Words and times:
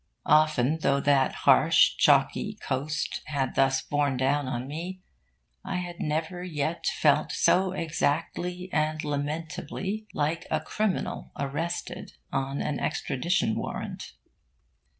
Often 0.25 0.79
though 0.79 0.99
that 0.99 1.31
harsh, 1.45 1.95
chalky 1.95 2.55
coast 2.59 3.21
had 3.25 3.53
thus 3.53 3.83
borne 3.83 4.17
down 4.17 4.47
on 4.47 4.67
me, 4.67 5.03
I 5.63 5.75
had 5.75 5.99
never 5.99 6.43
yet 6.43 6.87
felt 6.87 7.31
so 7.31 7.73
exactly 7.73 8.67
and 8.73 9.03
lamentably 9.03 10.07
like 10.15 10.47
a 10.49 10.59
criminal 10.59 11.31
arrested 11.37 12.13
on 12.31 12.63
an 12.63 12.79
extradition 12.79 13.53
warrant. 13.55 14.13